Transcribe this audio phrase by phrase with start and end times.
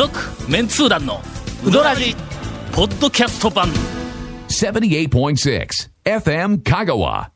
[0.00, 0.18] 続
[0.50, 1.20] メンツー団の
[1.62, 2.16] ウドラジ
[2.72, 3.68] ポッドキャスト版
[4.48, 7.28] 78.6 FM Kagawa.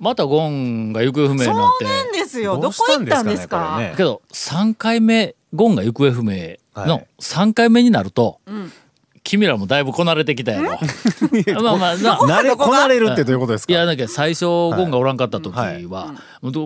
[0.00, 2.56] またゴンが行方不明にそうなってなんですよ。
[2.56, 3.36] どこ行ったんですか？
[3.36, 8.40] ですかねこけど3回目ゴンが行方不明のはい3回目になると、
[9.28, 10.78] 君らもだいぶこなれてきたやろ。
[11.62, 13.72] まあまあな 慣れこなれるってどういうことですか？
[13.74, 15.84] いやだけど最初ゴンがおらんかった時は、はい。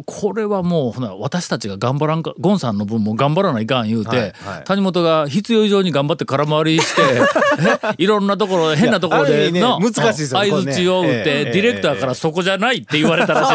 [0.07, 4.33] これはもうほな私たちが頑張らんかゴンさんの分も頑張らないかん言うて、はいはい。
[4.65, 13.53] 谷本が必要以上に頑張って空回りして えいろんなところ変なところでの難しいですよ相づちを打って、ええディレクターからそこじゃないって言われたらしい。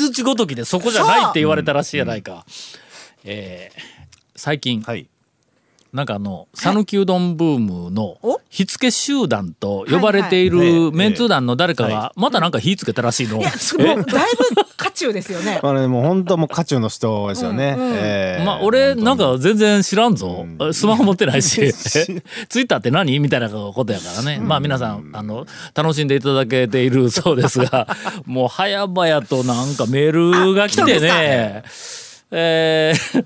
[0.00, 2.44] 相づちごときでそこじゃないって言われたらしいやないか。
[3.24, 3.94] えー
[4.36, 5.06] 最近、はい
[5.94, 13.38] なんかあの讃岐うどんブームのお火付け集団と呼ばれているメンツー団の誰かがはまたなんか火つけたらしいの。
[13.38, 14.04] いや、だいぶ
[14.76, 15.60] 渦中ですよね。
[15.62, 21.72] あれもう本当もう渦中の人ですよね、ええまあ俺なんか全然知らんぞ、スマホ持ってない し。
[21.72, 22.00] ツ
[22.60, 23.20] イッターって何？
[23.20, 25.46] みたいなことやからね、まあ皆さんあの
[25.76, 27.86] 楽しんでいただけているそうですが
[28.26, 31.62] もう早々となんかメールが来てね。
[32.32, 33.24] えー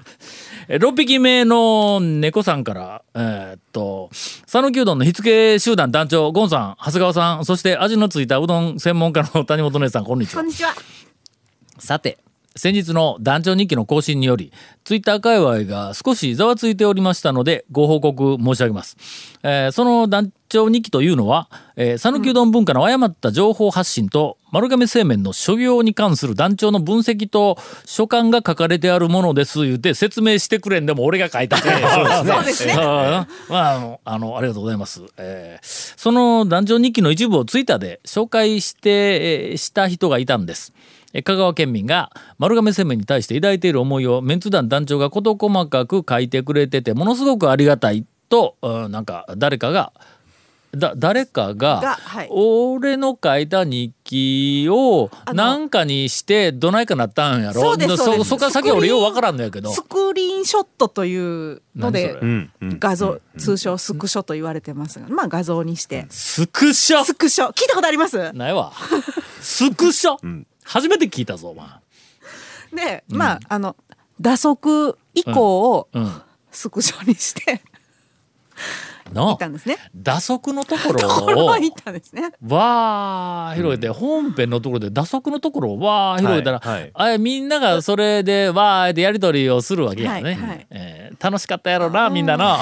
[0.68, 10.48] 6匹目の猫さんから、えーっと、讃岐うどんの火付け集団団長、ゴンさん、長谷川さん、そして味のついたうどん専門家の谷本姉さん、こんにちはこん。
[10.48, 10.74] にちは。
[11.78, 12.18] さて
[12.58, 14.52] 先日の団長日記の更新により
[14.84, 18.96] ツイッター界隈が少しざわついておりましたのでご報告申し上げます、
[19.42, 32.72] えーその団長日記というのはえー讃岐、うどん文化の誤った情報発信と丸亀製麺の諸行に関する団長の分析と所感が書かれてあるものです言うて説明してくれんでも俺が書いた そうですね。
[32.72, 35.02] あー まあ、あの、あの、ありがとうございます。
[35.18, 40.72] えーその団長日記の一部をツイッターで紹介して、えーした人がいたんです。
[41.14, 49.92] えー香川県民が丸亀製麺に対して抱いている思いをメンツ団団長が事細かく書いてくれてて、ものすごくありがたいと、うんなんか誰かが、
[50.72, 52.28] だ誰かががはい。
[52.30, 57.60] 俺の書いた日記をなんかにしてどないかなったんやろ？
[57.62, 59.70] そうですそこから先は俺ようわからんのやけど。
[59.70, 62.18] スクリーンショットというので
[62.60, 66.06] 画像通称スクショと言われてますがまあ画像にして。
[66.10, 67.02] スクショ？
[67.02, 67.46] スクショ。
[67.52, 68.34] 聞いたことあります？
[68.34, 68.74] ないわ。
[69.40, 71.66] スクショ、初めて聞いたぞ、お前。
[72.72, 73.76] でまああの
[74.20, 76.22] 打足以降をうん。
[76.50, 77.60] スクショにして
[79.12, 79.76] の行ったんですね。
[79.94, 82.30] 打足のところこれをは行ったんですね。
[82.46, 86.90] わー広げて、本編のところで打足のところをわー広げたら、はいはい。
[86.94, 90.66] あれみんながそれでわーってやり取りをするわけやね、はいはい。
[90.70, 92.60] えー楽しかったやろなみんなな。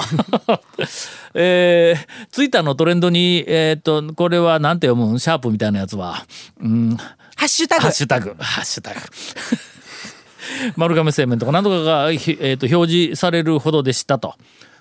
[1.35, 5.19] えー、ツイッターのトレンドにえーっとこれはなんて読むん？
[5.19, 6.25] シャープみたいなやつは。
[6.59, 6.97] うん
[7.37, 8.99] ハッシュタグハッシュタグ、ハッシュタグ。
[10.75, 14.35] 丸亀製麺とか何とかが、ひえーと表示されるほどでしたと。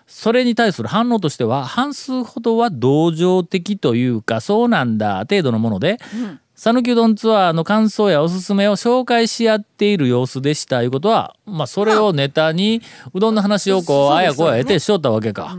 [0.06, 5.98] それに対する反応としては半数ほどは同情的というかそうなんだ程度のもので
[6.54, 12.80] 讃岐、うどんツアーの感想やおすすめを紹介し合っている様子でしたいうことはまあそれをネタに
[13.12, 15.56] うどんの話をこう あやこや得てしよったわけか。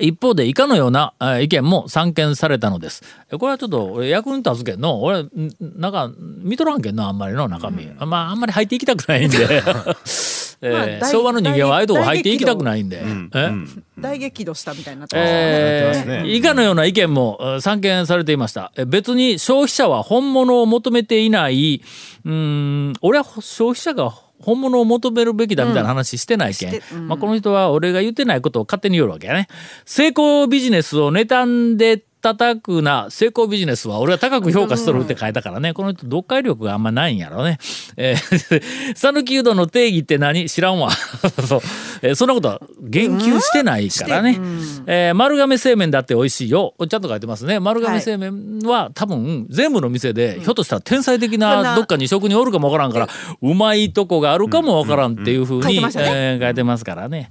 [0.00, 3.02] 一方で以下のようなえー意見も散見されたのです。
[3.32, 5.30] えこれはちょっと俺役に立つけんの俺ん
[5.76, 6.10] なんか
[6.42, 9.36] 見とらんけんのあんまりの中身、まああんまり入っていきたくないんで、
[10.62, 13.50] えー大昭和の人間はああいうとこ入っていきたくないんで、え
[13.98, 15.40] 大激怒したみたいになってますよね。
[15.40, 18.72] えー以下のような意見もえー散見されていました。
[18.76, 21.82] え別に消費者は本物を求めていない。
[22.24, 27.08] うーん俺は消費者が本物を求めるべきだみたいな話してないけん、うん。
[27.08, 29.48] まあ、この人は俺が言ってないことを勝手に言うわけやね。
[29.84, 37.58] 成功ビジネスを妬んで叩くな成功ビジネスは俺は高く評価しとるって書いたからね、この人読解力があんまないんやろね。
[37.98, 38.62] えー、
[38.96, 40.90] 讃岐うどんの定義って何知らんわ。
[40.90, 41.60] そう
[42.00, 44.38] えーそんなことは言及してないからね。
[44.86, 46.74] えー丸亀製麺だって美味しいよ。
[46.88, 47.60] ちゃんと書いてますね。
[47.60, 53.08] 丸亀製麺は多分全部の店で、ひょっとしたら天才的などっかに職人おるかもわからんから、
[53.42, 57.28] うまいとこがあるかもわからんっていうふうに書いてましたねえー書いてますからね。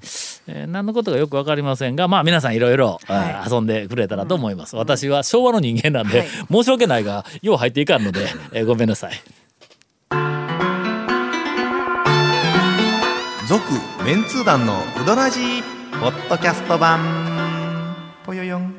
[0.48, 3.00] えー何のことかよくわかりませんが、まあ皆さんいろいろ
[3.50, 4.76] 遊んでくれたらと思います。
[4.84, 6.28] 私は昭和の人間なんで、はい。
[6.52, 9.14] 申し訳ないが、よう入っていかんので、えーごめんなさい。
[13.48, 13.62] 続
[14.06, 15.64] メンツー団のウドラジー
[16.00, 17.00] ポッドキャスト版。
[18.26, 18.64] ぽよよん。
[18.66, 18.72] わ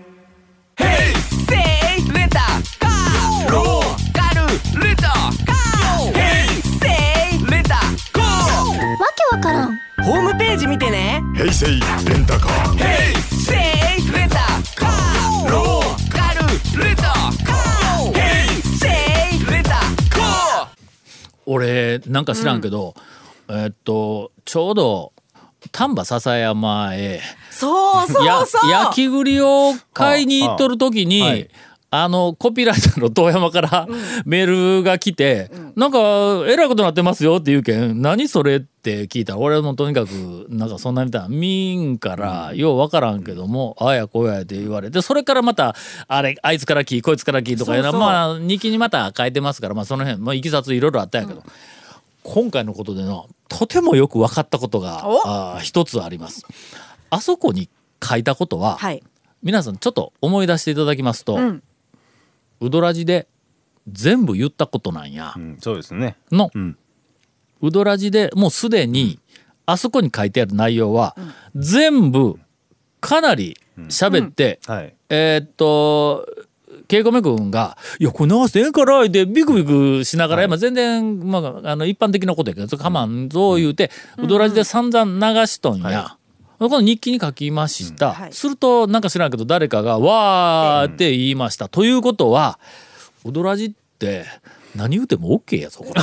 [9.17, 9.79] けわからん。
[10.05, 11.23] ホームページ見てね。
[11.35, 22.95] 平成レンタカーー俺なんか知らんけど、
[23.49, 25.13] えーっとちょうど
[25.73, 27.21] 丹波篠山へ
[27.51, 28.71] そうそやうそう。
[28.71, 31.51] 焼き栗を買いに行っとる時に、ああはい。
[31.97, 33.87] あのコピーライターの遠山から
[34.27, 35.99] メールが来て、なんか
[36.49, 39.35] えらいことになってますよって言うけん何それって聞いた。
[39.35, 40.11] ら俺もとにかく
[40.49, 45.77] なんかそんなみたいな民からようわからんけども、ああやこうやって言われてそれからまた
[46.09, 51.45] あれあいつから聞いこいつから聞いとかまあ日記にまた書いてますからまあその辺まあいきさついろいろあったんやけど、
[52.25, 56.47] 今回のことでのとてもよく分かったことが一つあります。
[57.11, 57.69] あそこに
[58.03, 59.03] 書いたことは、はい。
[59.43, 61.63] 皆さんちょっと思い出していただきますと、うん。
[62.61, 63.29] うどらじで
[63.93, 65.35] 全部言ったことなんや。
[65.37, 66.17] う、んそうですね。
[66.33, 66.79] の、うん。
[67.61, 69.21] うどらじでもうすでに
[69.67, 71.15] あそこに書いてある内容は、
[71.55, 72.39] 全部
[73.01, 74.95] かなり喋って、はい。
[75.11, 76.27] えーっと
[76.89, 86.17] 稽古目君が「いやこれ流してええから」でビクビクしながら、まあ全然、まあ、あの一般的なことやけどかまんぞ言うて、うどらじで散々流しとんや。
[86.59, 88.33] この日記に書きました、はい。
[88.33, 92.59] するとなんか知らんけど誰かが「わー」って言いました、ということは
[93.25, 94.25] うどらじって
[94.75, 96.01] 何言うても OK やぞこれ。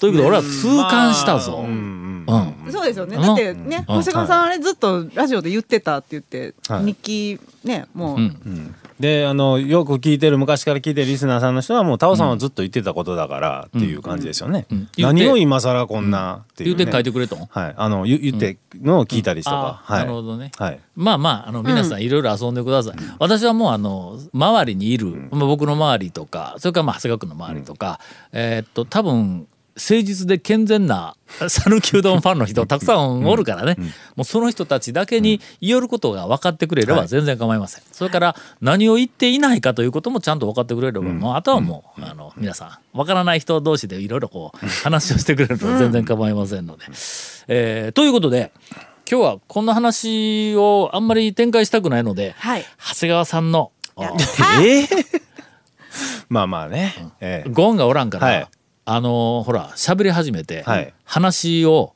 [0.00, 1.64] ということで俺は痛感したぞ。
[1.66, 2.72] うんうんうん。
[2.72, 3.16] そうですよね。
[3.16, 3.96] うんだってねうん。
[3.98, 6.84] 長谷川さんあれずっとラジオで言ってたって言ってはい。
[6.84, 14.88] 日記ねもううんであのよく聞いてる昔から聞いてるリスナーさんの人はもうタオさんはずっと言ってたことだからっていう感じですよね、うん。
[14.98, 16.76] 何を今更こんなっていう、ね。
[16.76, 17.46] 言うて書いてくれとん。
[17.46, 17.74] はい。
[17.76, 19.98] あの言言ってのを聞いたりとか、はい。
[20.00, 20.52] なるほどね。
[20.58, 20.80] はい。
[20.96, 22.96] まあまあ、あの、皆さんいろいろ遊んでください。
[23.18, 28.00] 私はもう、あの、周りにいる、まあ、僕の周りとか、それからまあ、長谷川君の周りとか、
[28.32, 29.46] えーっと、多分、
[29.76, 31.16] 誠実で健全な
[31.48, 33.76] 讃岐うどんファンの人たくさんおるからね、
[34.14, 46.84] もうその人たちだけに言えることが分かってくれれば全然構いません、それから何を言っていないかということもちゃんと分かってくれれば、もうあとはもう、あの皆さん分からない人同士でいろいろこう話をしてくれると全然構いませんので、
[47.48, 48.52] えーということで
[49.10, 52.64] 今日はこんな話をあんまり展開したくないので、はい。
[52.78, 53.70] 長谷川さんの
[54.62, 54.88] ええ
[56.30, 57.50] まあまあね、ええ。
[57.50, 58.46] ゴンがおらんから、はい
[58.86, 60.92] あのほら喋り始めて、はい。
[61.04, 61.94] 話を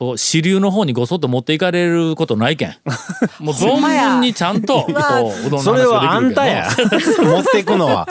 [0.00, 2.74] を支流の方にごそっと持っていかれることないけん。
[3.38, 5.58] もう存分にちゃんとこううどんの話ができるけど。
[5.58, 6.68] それはあんたや。
[6.74, 8.08] 持っていくのは。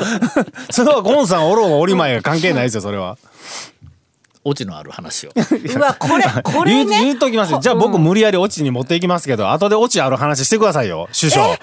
[0.72, 3.18] それはゴンさんおろうがおりまいが関係ないですよそれは。
[4.46, 5.32] オチのある話を。
[5.36, 7.60] うわこれ これ言う言ねうときますよ。
[7.60, 11.58] じゃあ僕無理やりオチに持っていきますけど後でオチある話してくださいよ首相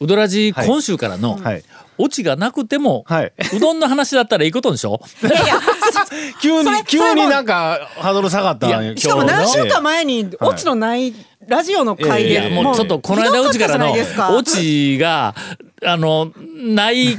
[0.00, 0.66] うどらじ、はい。
[0.66, 1.64] 今週からの、はい
[2.02, 3.32] オチがなくても、はい。
[3.56, 5.00] うどんの話だったらいいことでしょ？
[5.22, 5.54] いやいや
[6.42, 8.66] 急に急になんかハードル下がった
[8.96, 11.14] しかも何週え間前にオチのない
[11.46, 13.92] ラジオの回でもうちょっとこの間うちからの
[14.36, 15.34] オチが
[15.84, 17.16] あのない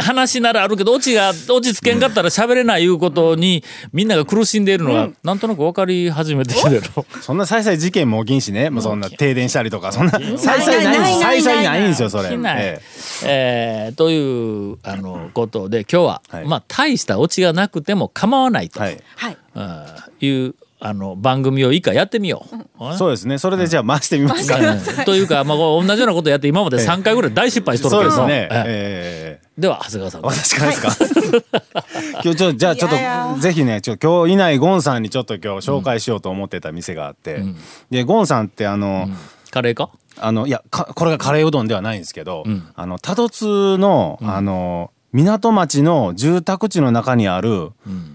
[0.00, 6.82] 話ならあるけどオチがオチつけんかったら喋れないいうことにみんなが苦しんでいるのがなんとなく分かり始めてきてる
[7.20, 8.70] そんな再々事件も起きんしね。
[8.70, 12.30] もうそんな停電したりとかそんな再々ないないないない再々ないんですよそれ。
[12.32, 12.80] え
[13.24, 13.88] え。
[13.92, 16.46] ーというあのことで今日は、はい。
[16.46, 19.02] まあ大したオチがなくても構わないと、えはい。
[19.16, 19.36] はい。
[19.54, 22.46] うんいうあの番組を以下やってみよ
[22.80, 22.96] う。
[22.96, 23.36] そうですね。
[23.36, 24.58] それでじゃあ回してみますか。
[24.58, 25.04] うん。
[25.04, 28.10] というか、まあ、同じようなこと やって今まで3回ぐらい大失敗しとるけど。
[28.10, 28.48] も、そうですね。
[28.50, 28.50] ええ。
[28.50, 29.60] ええ。
[29.60, 30.22] では長谷川さん。
[30.22, 30.88] 私からですか、
[32.24, 33.36] 今日ちょじゃあちょっといやいや。
[33.38, 37.42] ぜひねちょ今日いないゴンさんにちょっと今日紹介しようと思ってた店があって、
[37.90, 39.10] でゴンさんってあの、
[39.50, 39.90] カレーか？
[40.18, 42.68] あのいやかこれがカレーうどんではないんですけど、ん。
[42.74, 47.72] ああの多度津の、あの港町の住宅地の中にある、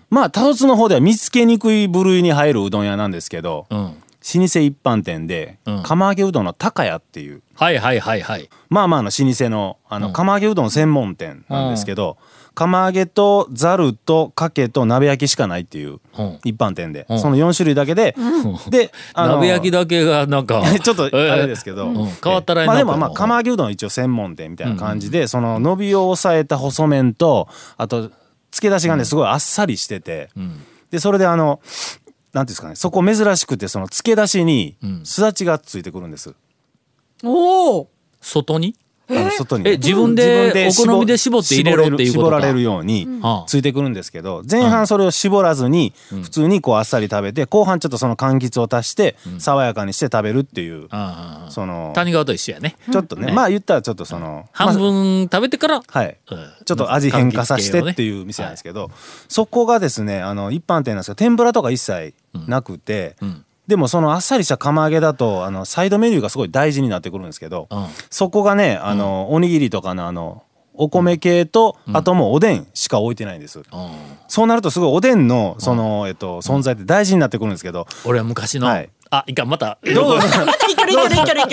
[0.10, 3.78] まあ多度津の方では見つけにくい部類に入るうどん屋なんですけど、うん。
[4.34, 5.84] 老舗一般店で、うん。
[5.84, 7.44] 釜揚げうどんの高屋っていう。
[7.56, 8.50] はいはいはいはい。
[8.70, 12.18] まあまあの老舗のあの釜揚げうどん専門店なんですけど、
[12.56, 16.40] 釜揚げとざるとかけと鍋焼きしかないっていううん。
[16.44, 17.20] 一般店で、うん。
[17.20, 18.16] その4種類だけで、
[18.70, 22.10] であの鍋焼きだけがなんか ちょっとあれですけど、うん。
[22.24, 27.48] 変わったらまあでもまあ釜揚げうどん一応専門店みたいな感じで、その伸びを抑えた細麺と
[27.78, 28.10] あと
[28.50, 30.64] 漬け出しがねすごいあっさりしてて、ん。
[30.90, 31.60] でそれであの
[32.34, 32.76] なんていうんですかね。
[32.76, 36.34] そこ珍しくてその漬け出しにすだちがついてくるんです、
[37.24, 37.90] おお
[38.22, 38.76] 外に？
[39.08, 39.68] 外に。
[39.68, 42.38] え自分で自分お好みで絞って入れろっていうことか。
[42.38, 43.46] 絞られるようにはあ。
[43.48, 50.88] ついてくるんですけど前半それを絞らずに普通にこうあっさり食べて後半ちょっとその柑橘を足して爽やかにして食べるっていう
[51.50, 52.76] その谷川と一緒やね。
[52.92, 53.32] ちょっとね。
[53.32, 56.18] まあ言ったらちょっとその半分食べてから、はい。
[56.32, 56.54] うん。
[56.66, 58.92] ちょっと味変化させてっていう店なんですけど、
[59.28, 62.14] そこがですねあの一般店なんですけど天ぷらとか一切
[62.48, 67.88] なくて、んでもそのあっさりした釜揚げだとあのサイドメニューがすごい大事になってくるんですけど、うん。
[68.10, 70.43] そこがねあの、おにぎりとかのあの
[70.77, 73.62] お米系と、あともうおでんしか置いてないんです。
[74.27, 78.89] そうなるとすごいおでんのその、えっと、存在って大事になってくるんですけど、俺は昔の、はい。
[79.10, 79.77] あいかんまた。
[79.84, 80.03] どうぞ。
[80.15, 80.27] どうぞ。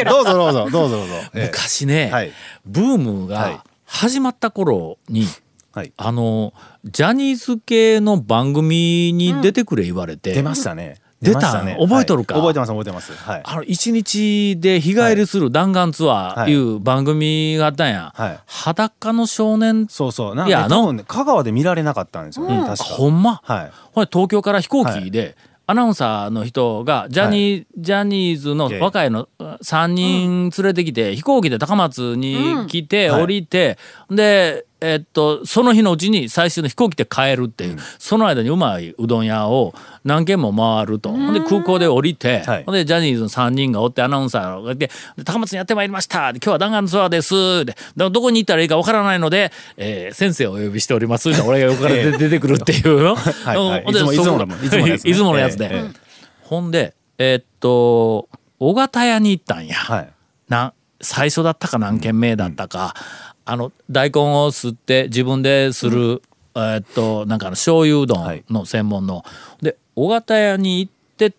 [0.04, 1.14] どうぞどうぞどうぞ。
[1.34, 1.46] ええ。
[1.46, 2.32] 昔ね、はい。
[2.66, 3.52] ブームはい。
[3.52, 5.26] が始まった頃に、
[5.72, 5.92] はい。
[5.96, 6.52] あの
[6.84, 10.96] ジャニーズ系の番組に出てくれ言われて、出ましたね。
[11.22, 11.62] 出た？
[11.62, 11.76] ね。
[11.80, 12.34] 覚えとるか？
[12.34, 12.42] はい。
[12.42, 13.12] 覚えてます覚えてます。
[13.12, 13.42] はい。
[13.44, 16.54] あの一日で日帰りする弾丸ツアーい。
[16.54, 18.38] う番組があったんや、はい。
[18.46, 19.86] 裸の少年？
[19.88, 20.34] そうそう。
[20.34, 22.46] なんか、いやあのね、香川で見られなかったんですよ。
[22.48, 22.56] ね。
[22.66, 22.84] 確か。
[22.84, 23.70] ほんま、はい。
[23.92, 33.22] ほれ東京から飛行機で、アナウンサーの人がジャニー、ジャニーズの若いの3人連れてきて、飛行機で高松に来て、はい。
[33.22, 33.78] 降りて
[34.10, 39.74] でえっとその日のうちに最終の飛行機で帰るっていう、その間にうまいうどん屋を
[40.04, 42.64] 何軒も回ると、で空港で降りて、はい。
[42.72, 53.14] でジャニーズの3人がおってアナウンサーがいて「で高松にやってまいりました」で今日は弾丸ツアーです」で「どどこに行ったらいいかわからないので、えー先生をお呼びしております」俺が横から出 出てくるっていうの。
[53.16, 53.84] はいはい。
[53.88, 55.10] いつもそいつものいつものやつね。
[55.10, 55.90] いつものやつで、ええええ
[56.42, 60.08] ほんでえーっと尾形屋に行ったんや、はい。
[60.48, 62.94] な最初だったか何軒目だったか、
[63.44, 66.22] あの大根を吸って自分でする、
[66.54, 69.24] えーっとなんかあの醤油うどんの専門の、
[69.60, 71.34] で尾形屋に行って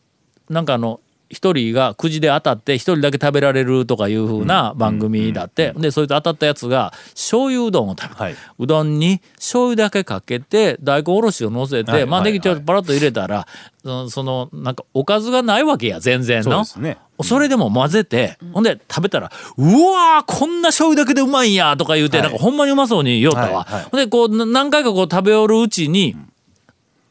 [0.49, 0.99] なんかあの
[1.33, 8.35] 一人がくじで当たって一人だけ食べられるとかいうふうな番組だって、でそいつ当たったやつが醤油うどんを食べた、はい。
[8.59, 12.07] うどんに醤油だけかけて大根おろしを乗せて、まあはい。
[12.07, 13.47] はいネギちょっとパラッと入れたら、
[13.81, 16.63] そのそのなんかおかずがないわけや全然の。
[16.63, 16.97] そね。
[17.21, 22.27] それでも混ぜて、ほんで食べたら、うわーこんな醤油だけでうまいんやとか言うて、はい。
[22.27, 23.63] なんかほんまにうまそうに言おったわ。
[23.63, 23.81] はい。
[23.81, 23.83] はい。
[23.91, 26.15] ほんでこうな何回かこう食べおるうちに、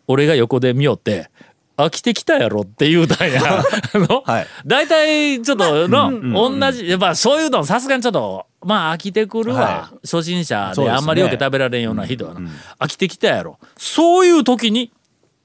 [0.09, 1.31] 俺が横で見よって、
[1.77, 3.41] 飽きてきたやろって言うたんや。
[3.95, 4.47] あの、はい。
[4.67, 9.61] 大体ちょっとの、同じ、やっぱ醤油うどんさすがにちょっと、まあ飽きてくるわ。
[9.61, 12.41] は初心者そうであんまりよく食べられんような人はな、
[12.79, 13.59] 飽きてきたやろ。
[13.77, 14.93] そういう時に、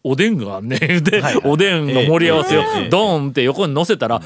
[0.04, 0.80] おでんがあんねん。
[1.04, 1.42] で、はいはい。
[1.44, 4.22] おでんの盛り合わせをドーンって横に乗せたら、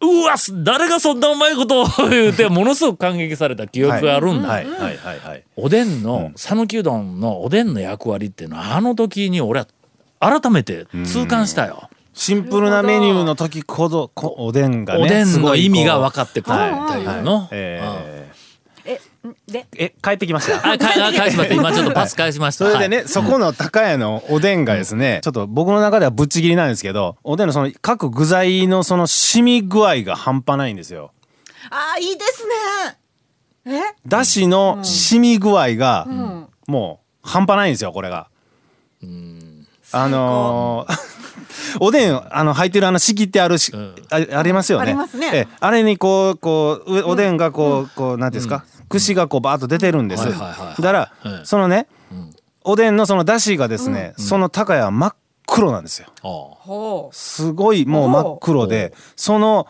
[0.00, 4.66] うわす誰がそんなうまいことを 言うてものすごく感激された記憶があるんだ、はい。
[4.66, 4.96] はい。
[4.96, 5.18] はい。
[5.18, 5.42] はい。
[5.56, 9.66] おでんの讃岐うどんのおでんの役割っていうのはあの時に俺は
[10.20, 17.06] 改めて痛感したよ、シンプルなメニューの時ほどこおでんがねおでんのすごいこう意味が分かってくるってはいい。
[17.20, 17.82] うの、え
[19.48, 20.58] え帰ってきました？
[20.58, 21.54] あかあ返しました。
[21.54, 23.08] 今ちょっとパス返しました、それでね、はい。
[23.08, 31.10] そこの高屋のおでんがですね、ちょっと僕の中ではぶっちぎりなんですけど、おでんのその各具材のその染み具合が半端ないんですよ。
[31.70, 32.46] あーいいです
[33.66, 33.76] ね。
[33.76, 33.80] え？
[34.06, 36.06] だしの染み具合が、
[36.68, 38.28] もう半端ないんですよ、これが。
[39.92, 41.16] あのー
[41.80, 43.72] おでんあの入ってるあの仕切ってあるし、
[44.10, 44.84] あありますよね。
[44.84, 45.30] ありますね。
[45.32, 50.26] えあれにこうこううおでんがこう、こうなんていうんですか、串がこうバーッと出てるんです。
[50.26, 51.86] はいはいはいだから、はいそのね、
[52.64, 55.14] おでんのそのだしがですね、その高屋は真っ
[55.46, 57.10] 黒なんですよ。
[57.12, 59.66] すごいもう真っ黒で、その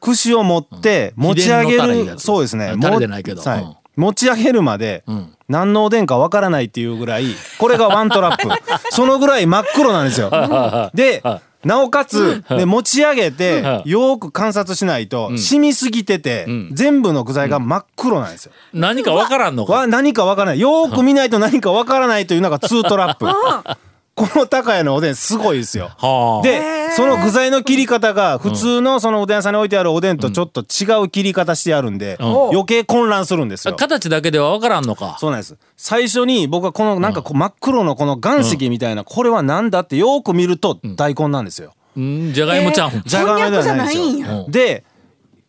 [0.00, 2.74] 串を持って持ち上げる、つそうですね。
[2.80, 3.42] タレでないけど。
[3.42, 3.62] もはい。
[3.62, 7.26] うん持ち上げるまで、ん何のおでんかわからないっていうぐらい、
[7.58, 8.48] これがワントラップ。
[8.90, 10.30] そのぐらい真っ黒なんですよ。
[10.94, 11.22] で、
[11.64, 18.52] なおかつ、で持ち上げて、よーく観察しないと、染みすぎてて、全部の具材が真っ黒なんですよ。
[18.72, 20.60] 何か分からんのかわ何かわからない。
[20.60, 23.26] よーく見ないと何かわからないというのがツートラップ。
[24.16, 25.90] この高屋のおでんすごいですよ。
[25.98, 33.76] はあで、その具材の切り方が普通のそのおでん屋さんに置いてあるおでんとちょっと違う切り方してあるんで、余計混乱するんですよ。
[33.76, 35.58] 形だけでは分からんのかそうなんです。
[35.76, 41.74] 最初に僕はこのなんかこう真っ黒のこの岩石みたいな、これはなんだってよーく見ると大根なんですよ。
[41.94, 44.46] うんじゃがいもちゃん、じゃがいもではないんですこんにゃくじゃよ。
[44.48, 44.84] で、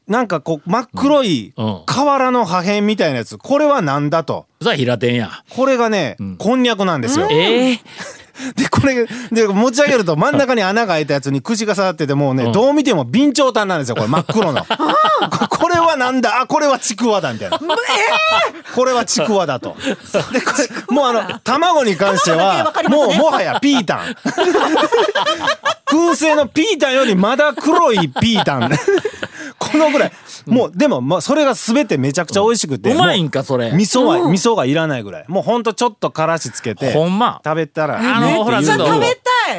[0.10, 4.46] なんかこう真っ黒いうん瓦の破片みたいなやつ、これはなんだと。
[4.62, 7.30] さあ平天やこれがね、こんにゃくなんですよ。
[7.32, 7.80] ええ
[8.56, 14.66] で、これ、で、持ち上げると真ん中に穴が開いたやつに串が刺さってて、もうね、どう見ても備長炭なんですよ、これ 真っ黒の。
[14.66, 16.42] ここれはなんだ？
[16.42, 17.60] あ、これはちくわだ、みたいな。
[18.76, 19.76] これはちくわだと。
[20.32, 20.52] で、こ
[20.90, 24.16] れ、もうあの、卵に関しては、もうもはやピータン。
[25.88, 28.70] 燻製のピータンよりまだ黒いピータン。
[29.60, 30.12] このぐらい。
[30.46, 32.92] もう、でも、まあ、それが全てめちゃくちゃ美味しくて。
[32.94, 35.26] うまいんもかそれう味噌は、味噌がいらないぐらい。
[35.28, 36.94] もうほんとちょっとからしつけて。
[36.94, 38.00] ほんま食べたら。
[38.00, 38.86] あのねほらちょっと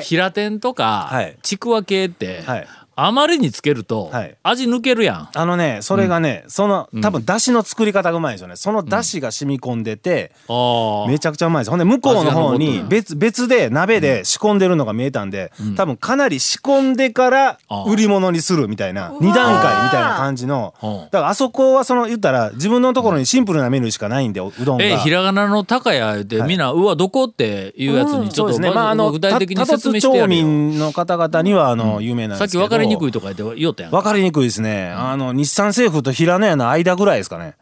[0.02, 2.66] 平天とかはいちくわ系って、はい
[3.00, 4.36] あまりにつけるとはい。
[4.42, 5.28] 味抜けるやん。
[5.32, 8.56] あのねそれがね、その多分だしの作り方がうまいんですよね。
[8.56, 11.08] そのだしが染み込んでて、ああ。
[11.08, 20.74] めちゃくちゃうまいですほんで向こうの方に別別で鍋で仕込んでるのが見えたんで、多分かなり仕込んでからあ売り物にするみたいな二段階みたいな感じの。
[20.82, 20.98] うん。
[21.04, 24.84] だからあそこはその言ったら自分のところにシンプルなメニューしかないんでうどんが。
[24.84, 28.70] え、ひらがなの高屋でみんな、うわ、どこっていうやつにちょっと、そうですね。
[28.70, 30.44] まあ、あの、具体的にた説明してやるよ。
[30.44, 32.64] 民の方々には、あの、有名なんさっきですけど。
[32.64, 33.08] 分かりにくい。
[33.08, 33.92] いとか言って言おったやん。
[33.92, 34.90] 分かりにくいですね。
[34.90, 37.54] あの、日産政府と平野屋の間ぐらいですかね。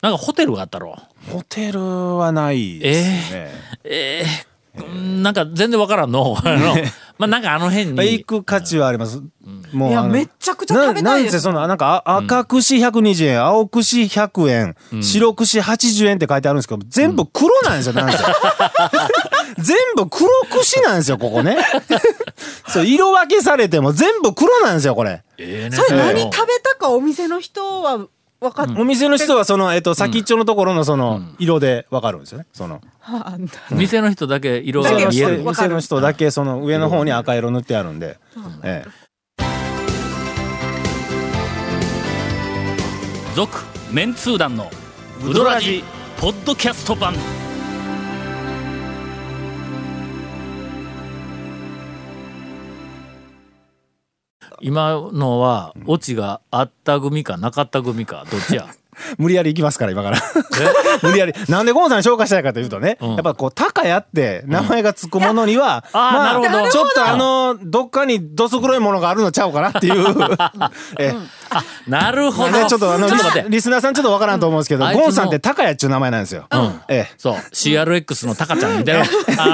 [0.00, 0.96] なんかホテルがあったろ。
[1.30, 1.80] ホテル
[2.16, 3.50] はないですね。
[3.84, 4.48] ええ
[4.80, 6.36] うんなんか全然分からんの。
[6.42, 6.74] あの
[7.18, 8.24] まあなんかあの辺まあ行に。
[8.24, 9.20] く価値はあります。
[9.72, 18.18] もうあのいやめっちゃくちゃ食べたいですななんせその、なんか、あ赤串120円、青串100円、白串80円って書いてあるんですけど、全部黒なんですよ、なんせ。
[19.58, 21.56] 全部黒串なんですよ、ここね。
[22.68, 25.22] そう、色分けされても全部黒なんですよ、これ。
[25.38, 25.76] ええね。
[25.76, 28.06] それ何食べたかお店の人は
[28.40, 32.46] 分かっお店の人はその、えっと、先っちょのところのその、色でわかるんですよね。
[32.52, 35.44] その、あんだ店の人だけ色が見える。
[35.44, 38.18] わかる店の人だけその上の方に赤色塗ってあるんで。
[38.62, 39.08] ええ。
[43.34, 43.56] 続
[43.92, 44.70] メンツー団の
[45.24, 45.84] ウドラジ
[46.20, 47.14] ポッドキャスト版
[54.60, 58.66] 今のはオチがあった組かなかった組かどっちや？
[59.18, 60.18] 無理やり行きますから、今から。
[61.02, 61.32] 無理やり。
[61.48, 66.70] なんでゴンさんに紹介したいかというとね、やっぱこう、高屋って名前がつくものには、あーまあ、なるほど。
[66.70, 70.04] ちょっとあの、どっかにどす黒いものがあるのちゃうかなっていう。
[70.98, 71.14] え
[71.86, 73.08] なるほど、ね、ちょっとあの
[73.48, 76.46] リスナーさんちょっとわからんと思うんですけど、ゴンさんって高屋っちゅう名前なんですよ。
[76.88, 77.14] ええ。
[77.16, 77.34] そう。
[77.34, 79.06] CRX のタカちゃんみたいな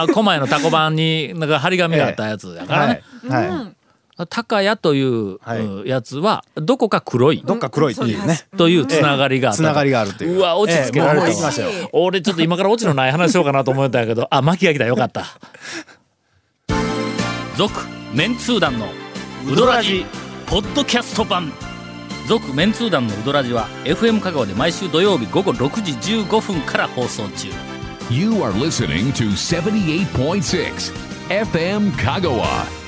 [0.02, 3.28] あ狛江のタコ版になんか張り紙があったやつやからはねい。
[3.28, 3.83] はい。
[4.28, 5.38] 高屋という、
[5.87, 7.42] やつはどこか黒い。
[7.44, 8.47] どっか黒いっていうね。
[8.56, 10.38] というつながりがつながりがあるっていう。
[10.38, 11.90] うわ落ち着けられたわええもう行きましたよ。
[11.92, 15.25] 俺ちょっと今からオチのない話しようかなと思ったんやけどあ巻きが来たよかった。
[17.56, 17.73] 続
[18.12, 18.87] メンツー団の
[19.50, 20.06] ウドラジ
[20.47, 21.52] ポッドキャスト版。
[22.26, 27.49] 続メンツー団のウドラジは FM 香川で毎週土曜日午後6時15分から放送中。
[28.11, 30.93] You are listening to 78.6
[31.28, 32.83] FM Kagawa.